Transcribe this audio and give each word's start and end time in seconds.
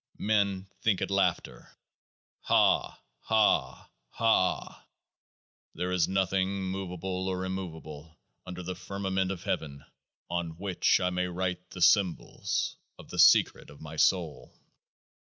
Men 0.17 0.67
think 0.81 0.99
it 0.99 1.11
laughter— 1.11 1.77
ha! 2.49 3.03
ha! 3.19 3.91
ha! 4.09 4.87
There 5.75 5.91
is 5.91 6.07
nothing 6.07 6.63
movable 6.63 7.27
or 7.27 7.45
immovable 7.45 8.17
under 8.43 8.63
the 8.63 8.73
firmament 8.73 9.29
of 9.29 9.43
heaven 9.43 9.85
on 10.27 10.57
which 10.57 10.99
I 10.99 11.11
may 11.11 11.27
write 11.27 11.69
the 11.69 11.83
symbols 11.83 12.77
of 12.97 13.09
the 13.11 13.19
secret 13.19 13.69
of 13.69 13.79
my 13.79 13.95
soul. 13.95 14.51